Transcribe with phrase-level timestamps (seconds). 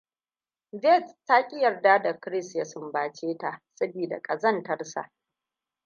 [0.71, 5.11] Beth ta ƙi yarda Chris ya sumbace ta, sabida ƙazantarsa.